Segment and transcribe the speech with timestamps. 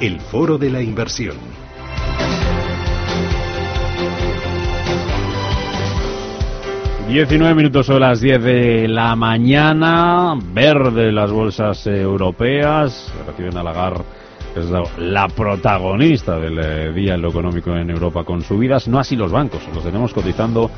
[0.00, 1.36] El foro de la inversión.
[7.06, 10.38] Diecinueve minutos son las diez de la mañana.
[10.54, 13.12] Verde las bolsas europeas.
[13.26, 14.17] Reciben a Lagarde
[14.56, 19.16] es la, protagonista del eh, día en lo económico en Europa con subidas, no así
[19.16, 20.70] los bancos, los tenemos cotizando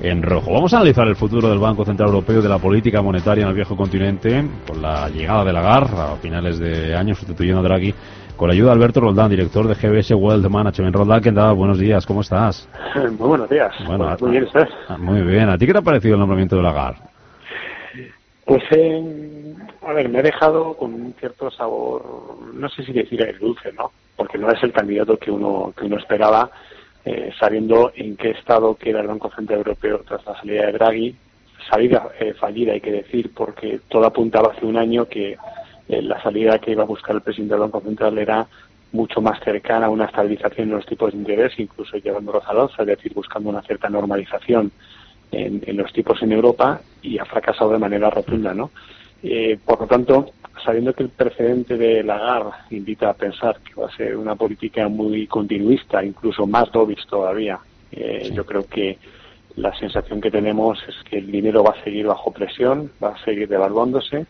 [0.00, 0.52] en rojo.
[0.52, 3.48] Vamos a analizar el futuro del Banco Central Europeo y de la política monetaria en
[3.48, 7.94] el viejo continente con la llegada de Lagarde a finales de año sustituyendo a Draghi
[8.36, 10.94] con la ayuda de Alberto Roldán, director de GBS Wealth Management.
[10.94, 11.54] Roldán, ¿qué tal?
[11.54, 12.68] Buenos días, ¿cómo estás?
[13.18, 13.72] Muy buenos días.
[13.86, 14.68] Bueno, muy bien, ¿estás?
[14.98, 15.48] Muy bien.
[15.48, 17.15] ¿A ti qué te ha parecido el nombramiento de Lagarde?
[18.46, 23.20] Pues, eh, a ver, me he dejado con un cierto sabor, no sé si decir
[23.20, 23.90] el dulce, ¿no?
[24.14, 26.48] Porque no es el candidato que uno, que uno esperaba,
[27.04, 31.16] eh, sabiendo en qué estado queda el Banco Central Europeo tras la salida de Draghi.
[31.68, 35.36] Salida eh, fallida, hay que decir, porque todo apuntaba hace un año que
[35.88, 38.46] eh, la salida que iba a buscar el presidente del Banco Central era
[38.92, 42.86] mucho más cercana a una estabilización en los tipos de interés, incluso llevándolos al es
[42.86, 44.70] decir, buscando una cierta normalización
[45.32, 48.70] en, los tipos en Europa y ha fracasado de manera rotunda, ¿no?
[49.22, 50.30] Eh, por lo tanto,
[50.64, 54.88] sabiendo que el precedente de Lagarde invita a pensar que va a ser una política
[54.88, 57.58] muy continuista, incluso más dovish todavía,
[57.92, 58.98] eh, yo creo que
[59.56, 63.24] la sensación que tenemos es que el dinero va a seguir bajo presión, va a
[63.24, 64.26] seguir devaluándose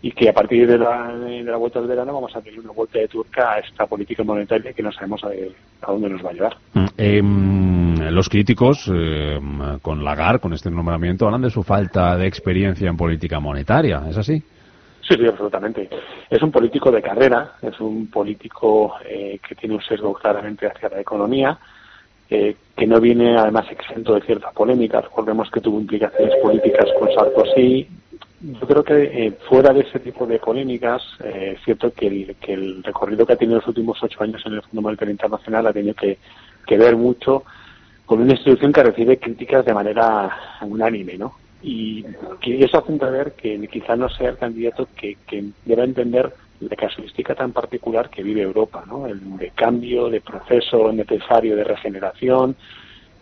[0.00, 2.72] y que a partir de la, de la vuelta del verano vamos a tener una
[2.72, 6.30] vuelta de turca a esta política monetaria que no sabemos a, a dónde nos va
[6.30, 6.56] a llevar.
[6.96, 7.63] Em,
[8.10, 9.38] los críticos eh,
[9.82, 14.02] con Lagarde, con este nombramiento, hablan de su falta de experiencia en política monetaria.
[14.08, 14.42] ¿Es así?
[15.06, 15.88] Sí, sí, absolutamente.
[16.30, 20.88] Es un político de carrera, es un político eh, que tiene un sesgo claramente hacia
[20.88, 21.58] la economía,
[22.30, 25.00] eh, que no viene además exento de cierta polémica.
[25.02, 27.86] Recordemos que tuvo implicaciones políticas con Sarkozy.
[28.40, 32.82] Yo creo que fuera de ese tipo de polémicas, es cierto que el, que el
[32.82, 35.94] recorrido que ha tenido los últimos ocho años en el Fondo Monetario Internacional ha tenido
[35.94, 36.18] que
[36.76, 37.44] ver mucho
[38.06, 41.34] con una institución que recibe críticas de manera unánime, ¿no?
[41.62, 42.04] Y
[42.40, 46.76] que eso hace ver que quizá no sea el candidato que, que deba entender la
[46.76, 49.06] casuística tan particular que vive Europa, ¿no?
[49.06, 52.56] El de cambio, de proceso necesario de regeneración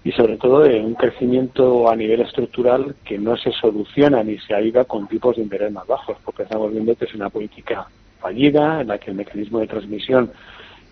[0.04, 4.54] y sobre todo de un crecimiento a nivel estructural que no se soluciona ni se
[4.54, 7.86] ayuda con tipos de interés más bajos, porque estamos viendo que es una política
[8.20, 10.32] fallida en la que el mecanismo de transmisión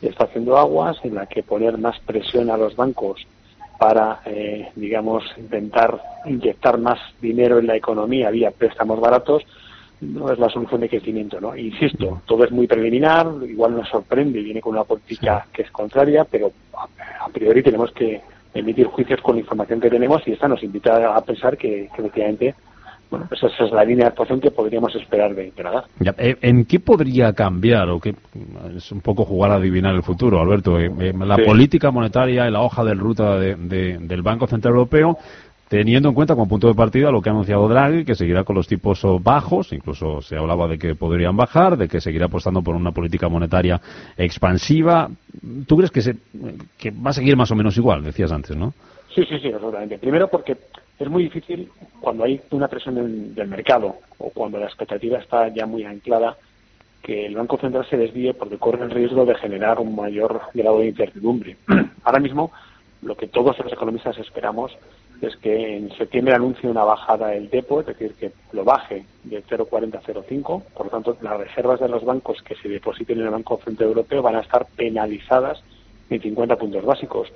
[0.00, 3.26] está haciendo aguas, en la que poner más presión a los bancos
[3.80, 9.42] para, eh, digamos, intentar inyectar más dinero en la economía vía préstamos baratos,
[10.02, 11.56] no es la solución de crecimiento, ¿no?
[11.56, 16.26] Insisto, todo es muy preliminar, igual nos sorprende, viene con una política que es contraria,
[16.30, 18.20] pero a, priori tenemos que
[18.52, 22.02] emitir juicios con la información que tenemos y esta nos invita a pensar que, que
[22.02, 22.54] efectivamente
[23.10, 25.84] bueno, pues esa es la línea de actuación que podríamos esperar de Canadá.
[26.16, 28.14] Eh, ¿En qué podría cambiar o qué
[28.76, 30.78] es un poco jugar a adivinar el futuro, Alberto?
[30.78, 35.18] Eh, eh, la política monetaria y la hoja de ruta del Banco Central Europeo,
[35.68, 38.54] teniendo en cuenta como punto de partida lo que ha anunciado Draghi, que seguirá con
[38.54, 42.76] los tipos bajos, incluso se hablaba de que podrían bajar, de que seguirá apostando por
[42.76, 43.80] una política monetaria
[44.16, 45.08] expansiva.
[45.66, 46.14] ¿Tú crees que, se,
[46.78, 48.72] que va a seguir más o menos igual, decías antes, no?
[49.14, 49.98] Sí, sí, sí, absolutamente.
[49.98, 50.56] Primero porque
[51.00, 55.64] es muy difícil cuando hay una presión del, mercado o cuando la expectativa está ya
[55.64, 56.36] muy anclada
[57.02, 60.80] que el Banco Central se desvíe porque corre el riesgo de generar un mayor grado
[60.80, 61.56] de incertidumbre.
[62.04, 62.52] Ahora mismo,
[63.00, 64.76] lo que todos los economistas esperamos
[65.22, 69.42] es que en septiembre anuncie una bajada del depo, es decir, que lo baje de
[69.42, 70.62] 0,40 a 0,5.
[70.74, 73.88] Por lo tanto, las reservas de los bancos que se depositen en el Banco Central
[73.88, 75.62] Europeo van a estar penalizadas
[76.10, 77.32] en 50 puntos básicos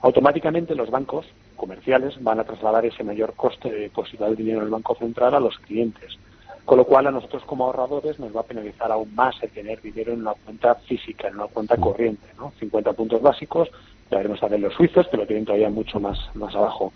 [0.00, 1.26] automáticamente los bancos
[1.56, 5.34] comerciales van a trasladar ese mayor coste de depositar el dinero en el Banco Central
[5.34, 6.18] a los clientes.
[6.64, 9.80] Con lo cual a nosotros como ahorradores nos va a penalizar aún más el tener
[9.80, 12.52] dinero en una cuenta física, en una cuenta corriente, ¿no?
[12.58, 13.68] 50 puntos básicos,
[14.10, 16.92] ya veremos a ver los suizos, que lo tienen todavía mucho más, más abajo.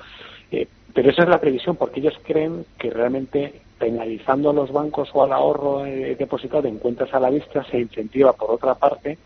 [0.51, 5.09] Eh, pero esa es la previsión, porque ellos creen que realmente penalizando a los bancos
[5.13, 9.19] o al ahorro eh, depositado en cuentas a la vista se incentiva, por otra parte,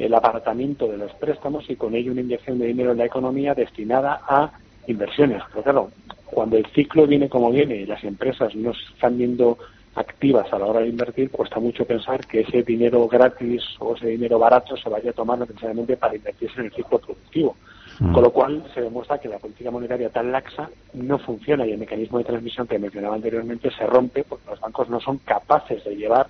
[0.00, 3.54] el abaratamiento de los préstamos y con ello una inyección de dinero en la economía
[3.54, 4.50] destinada a
[4.86, 5.42] inversiones.
[5.50, 5.90] Pero claro,
[6.26, 9.58] cuando el ciclo viene como viene y las empresas no están viendo
[9.94, 14.06] activas a la hora de invertir, cuesta mucho pensar que ese dinero gratis o ese
[14.08, 17.56] dinero barato se vaya a tomar necesariamente para invertirse en el ciclo productivo.
[17.98, 18.12] Mm.
[18.14, 21.78] Con lo cual se demuestra que la política monetaria tan laxa no funciona y el
[21.78, 25.96] mecanismo de transmisión que mencionaba anteriormente se rompe porque los bancos no son capaces de
[25.96, 26.28] llevar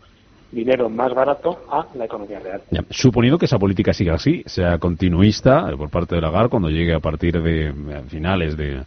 [0.53, 2.63] dinero más barato a la economía real.
[2.91, 7.01] suponiendo que esa política siga así, sea continuista por parte de Lagarde cuando llegue a
[7.01, 8.83] partir de finales de,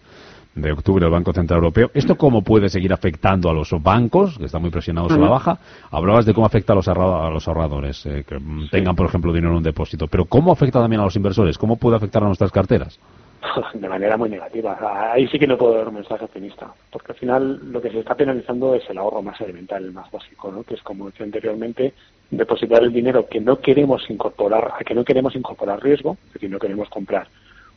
[0.56, 1.90] de octubre del Banco Central Europeo.
[1.94, 5.58] ¿Esto cómo puede seguir afectando a los bancos, que están muy presionados a la baja?
[5.92, 8.38] Hablabas de cómo afecta a los, ahorradores, eh, que
[8.70, 10.08] tengan, por ejemplo, dinero en un depósito.
[10.08, 11.58] Pero ¿cómo afecta también a los inversores?
[11.58, 13.00] ¿Cómo puede afectar a nuestras carteras?
[13.74, 14.78] De manera muy negativa.
[15.12, 18.00] Ahí sí que no puedo dar un mensaje optimista, porque al final lo que se
[18.00, 20.64] está penalizando es el ahorro más elemental, el más básico, ¿no?
[20.64, 21.94] que es, como decía anteriormente,
[22.30, 26.50] depositar el dinero que no queremos incorporar, a que no queremos incorporar riesgo, es decir,
[26.50, 27.28] no queremos comprar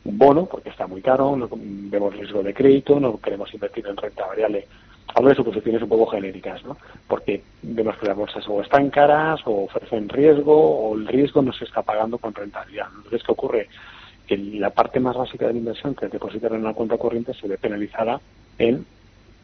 [0.05, 3.97] un bono porque está muy caro, no vemos riesgo de crédito, no queremos invertir en
[3.97, 4.65] renta variable.
[5.13, 6.77] Hablo de suposiciones un poco genéricas, ¿no?
[7.07, 11.51] Porque vemos que las bolsas o están caras o ofrecen riesgo o el riesgo no
[11.53, 12.87] se está pagando con rentabilidad.
[12.95, 13.67] Entonces, ¿qué ocurre?
[14.27, 17.33] Que la parte más básica de la inversión, que es depositar en una cuenta corriente,
[17.33, 18.19] se ve penalizada
[18.59, 18.85] en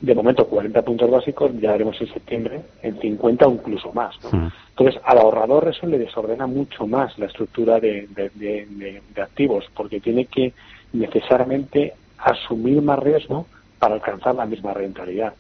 [0.04, 4.14] de momento 40 puntos básicos, ya veremos en septiembre en 50 o incluso más.
[4.22, 4.52] ¿no?
[4.72, 10.52] Entonces, al ahorrador eso le desordena mucho más la estructura de, activos, porque tiene que
[10.92, 13.48] necesariamente asumir más riesgo
[13.80, 15.36] para alcanzar la misma rentabilidad.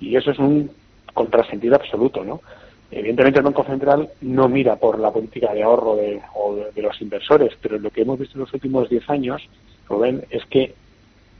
[0.00, 0.70] Y eso es un
[1.14, 2.42] contrasentido absoluto, ¿no?
[2.96, 6.22] Evidentemente el Banco Central no mira por la política de ahorro de,
[6.76, 9.42] de, los inversores, pero lo que hemos visto en los últimos 10 años,
[9.88, 10.74] Rubén, es que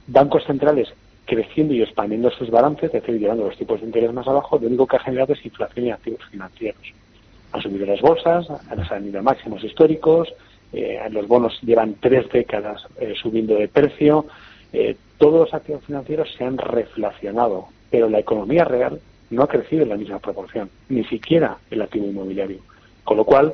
[0.07, 0.93] bancos centrales
[1.23, 4.67] creciendo y expandiendo sus balances, es decir, llevando los tipos de interés más abajo, lo
[4.67, 6.93] único que ha generado es inflación y activos financieros.
[7.53, 8.47] Han subido las bolsas,
[8.91, 10.33] han ido a máximos históricos,
[10.73, 14.25] eh, los bonos llevan tres décadas eh, subiendo de precio,
[14.73, 18.99] eh, todos los activos financieros se han reflacionado, pero la economía real
[19.29, 22.59] no ha crecido en la misma proporción, ni siquiera el activo inmobiliario.
[23.03, 23.53] Con lo cual,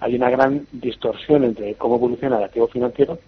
[0.00, 3.18] hay una gran distorsión entre cómo evoluciona el activo financiero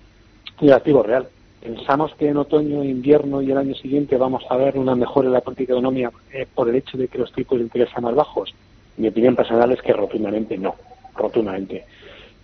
[0.60, 1.28] y el activo real.
[1.60, 5.34] ¿Pensamos que en otoño, invierno y el año siguiente vamos a ver una mejora en
[5.34, 8.14] la política económica eh, por el hecho de que los tipos de interés sean más
[8.14, 8.52] bajos?
[8.96, 10.74] Mi opinión personal es que rotundamente no,
[11.14, 11.84] rotundamente.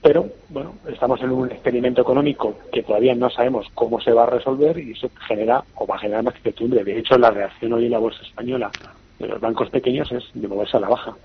[0.00, 4.30] Pero, bueno, estamos en un experimento económico que todavía no sabemos cómo se va a
[4.30, 6.84] resolver y eso genera o va a generar más incertidumbre.
[6.84, 8.70] De hecho, la reacción hoy en la bolsa española
[9.18, 11.16] de los bancos pequeños es de moverse a la baja.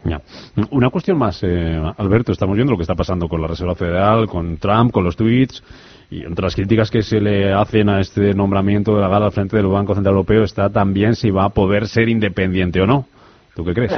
[0.72, 4.28] Una cuestión más, eh, Alberto, estamos viendo lo que está pasando con la Reserva Federal,
[4.28, 5.64] con Trump, con los tweets,
[6.10, 9.32] y entre las críticas que se le hacen a este nombramiento de la gala al
[9.32, 13.08] frente del Banco Central Europeo está también si va a poder ser independiente o no.
[13.56, 13.92] ¿Tú qué crees?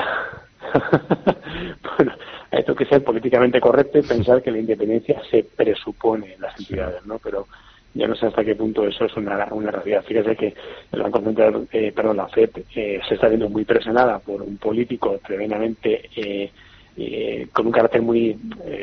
[1.98, 2.14] bueno,
[2.52, 7.06] esto que ser políticamente correcto y pensar que la independencia se presupone en las entidades,
[7.06, 7.20] ¿no?
[7.20, 7.48] Pero
[7.96, 10.04] yo no sé hasta qué punto eso es una, una realidad.
[10.06, 10.54] Fíjese que
[10.92, 14.58] el Banco Central, eh, perdón, la FED eh, se está viendo muy presionada por un
[14.58, 16.52] político tremendamente eh,
[16.98, 18.38] eh con un carácter muy,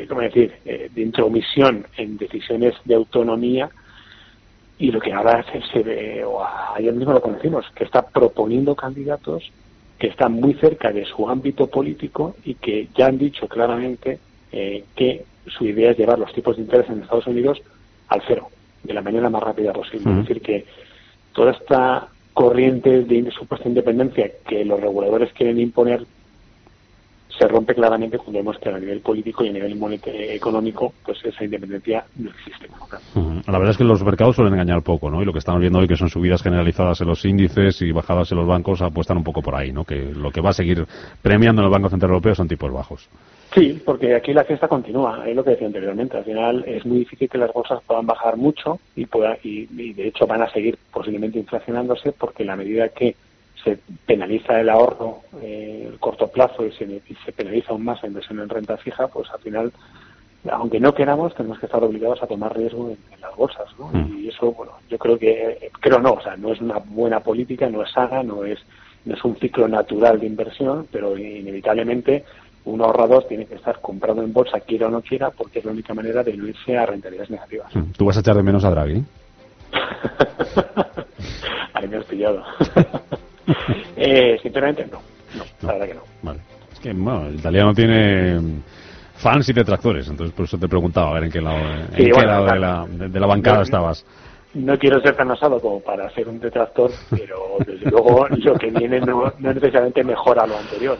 [0.09, 3.69] ¿cómo decir?, de intromisión en decisiones de autonomía
[4.79, 6.43] y lo que ahora se, se ve, o
[6.75, 9.51] ayer mismo lo conocimos, que está proponiendo candidatos
[9.99, 14.19] que están muy cerca de su ámbito político y que ya han dicho claramente
[14.51, 17.61] que su idea es llevar los tipos de interés en Estados Unidos
[18.09, 18.49] al cero
[18.83, 20.11] de la manera más rápida posible.
[20.11, 20.65] Es decir, que
[21.33, 26.05] toda esta corriente de supuesta independencia que los reguladores quieren imponer
[27.37, 31.43] se rompe claramente cuando vemos que a nivel político y a nivel económico pues esa
[31.43, 32.67] independencia no existe.
[33.47, 35.21] La verdad es que los mercados suelen engañar poco, ¿no?
[35.21, 38.31] Y lo que estamos viendo hoy que son subidas generalizadas en los índices y bajadas
[38.31, 39.83] en los bancos apuestan un poco por ahí, ¿no?
[39.83, 40.85] Que lo que va a seguir
[41.21, 43.09] premiando en el Banco Central Europeo son tipos bajos.
[43.53, 46.17] Sí, porque aquí la fiesta continúa, es lo que decía anteriormente.
[46.17, 50.07] Al final es muy difícil que las bolsas puedan bajar mucho y, pueda, y, de
[50.07, 53.15] hecho van a seguir posiblemente inflacionándose porque la medida que
[53.63, 58.09] se penaliza el ahorro eh, el corto plazo y se, se penaliza aún más la
[58.09, 59.71] inversión en renta fija, pues al final,
[60.51, 63.67] aunque no queramos, tenemos que estar obligados a tomar riesgo en, las bolsas.
[63.77, 63.89] ¿no?
[63.93, 64.17] Mm.
[64.17, 67.69] Y eso, bueno, yo creo que, creo no, o sea, no es una buena política,
[67.69, 68.59] no es sana, no es,
[69.05, 72.23] no es un ciclo natural de inversión, pero inevitablemente
[72.65, 75.71] un ahorrador tiene que estar comprado en bolsa, quiera o no quiera, porque es la
[75.71, 77.75] única manera de no irse a rentabilidades negativas.
[77.75, 77.91] Mm.
[77.97, 79.03] ¿Tú vas a echar de menos a Draghi?
[81.73, 82.43] Ahí me has pillado.
[83.97, 84.99] eh, sinceramente, no.
[85.37, 86.01] No, la verdad que no.
[86.21, 86.39] Vale.
[86.71, 88.61] Es que, bueno, el italiano tiene
[89.15, 91.59] fans y detractores, entonces por eso te preguntaba a ver en qué lado,
[91.95, 94.05] en qué lado de, la, de, la, bancada estabas
[94.53, 98.69] no quiero ser tan osado como para ser un detractor, pero desde luego lo que
[98.69, 100.97] viene no, necesariamente mejora lo anterior.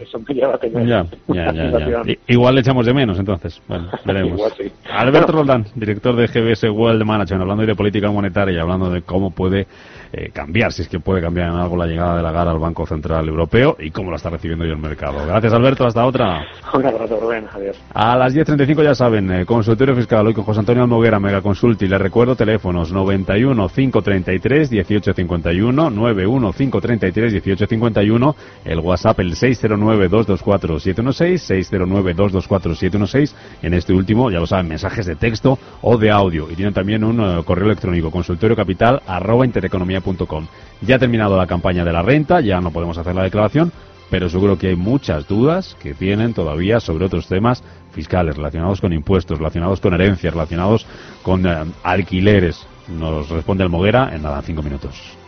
[0.00, 2.02] Eso me lleva a tener Ya, ya, ya, ya.
[2.10, 3.60] I- Igual le echamos de menos, entonces.
[3.68, 4.38] Bueno, veremos.
[4.38, 4.72] Igual sí.
[4.92, 9.02] Alberto Roldán, director de GBS World Management, hablando hoy de política monetaria y hablando de
[9.02, 9.66] cómo puede
[10.12, 12.58] eh, cambiar, si es que puede cambiar en algo la llegada de la GAR al
[12.58, 15.24] Banco Central Europeo y cómo la está recibiendo hoy el mercado.
[15.26, 15.86] Gracias, Alberto.
[15.86, 16.44] Hasta otra.
[16.74, 17.44] Un abrazo, Rubén.
[17.52, 17.76] Adiós.
[17.94, 21.86] A las 10.35 ya saben, eh, consultorio fiscal hoy con José Antonio Almoguera, Mega Consulti.
[21.86, 31.42] Les recuerdo teléfonos 91 533 1851, 91 533 1851, el WhatsApp el 609 224 716,
[31.42, 33.34] 609 224 716.
[33.62, 36.50] En este último, ya lo saben, mensajes de texto o de audio.
[36.50, 39.40] Y tienen también un eh, correo electrónico, consultoriocapital arroba.
[40.82, 43.72] Ya ha terminado la campaña de la renta, ya no podemos hacer la declaración,
[44.10, 48.92] pero seguro que hay muchas dudas que tienen todavía sobre otros temas fiscales relacionados con
[48.92, 50.86] impuestos, relacionados con herencias, relacionados
[51.22, 52.66] con eh, alquileres.
[52.88, 55.20] Nos responde el Moguera en nada, cinco minutos.